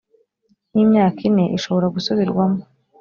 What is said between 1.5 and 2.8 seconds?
ishobora gusubirwamo